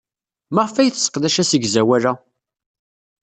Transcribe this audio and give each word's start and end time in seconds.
Maɣef 0.53 0.75
ay 0.75 0.89
tesseqdac 0.91 1.35
asegzawal-a? 1.41 2.13